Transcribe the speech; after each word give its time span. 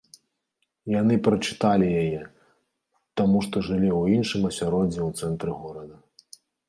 Яны 0.99 1.17
прачыталі 1.27 1.87
яе, 2.03 2.21
таму 3.21 3.37
што 3.49 3.55
жылі 3.67 3.91
ў 3.99 4.03
іншым 4.21 4.41
асяроддзі 4.51 4.99
ў 5.07 5.31
цэнтры 5.31 5.51
горада. 5.61 5.95